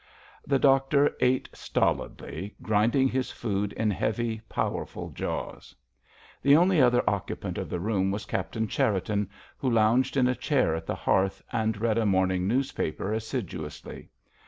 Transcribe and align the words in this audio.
The 0.47 0.57
doctor 0.57 1.15
ate 1.19 1.47
stolidly, 1.53 2.55
grinding 2.63 3.07
his 3.09 3.29
food 3.31 3.71
in 3.73 3.91
heavy, 3.91 4.41
powerful 4.49 5.11
jaws. 5.11 5.75
The 6.41 6.55
only 6.57 6.81
other 6.81 7.07
occupant 7.07 7.59
of 7.59 7.69
the 7.69 7.79
room 7.79 8.09
was 8.09 8.25
Captain 8.25 8.67
Cherriton, 8.67 9.29
who 9.57 9.69
lounged 9.69 10.17
in 10.17 10.27
a 10.27 10.33
chair 10.33 10.73
at 10.73 10.87
the 10.87 10.95
hearth 10.95 11.43
and 11.51 11.77
read 11.79 11.99
a 11.99 12.07
morning 12.07 12.47
newspaper 12.47 13.13
assiduously. 13.13 14.09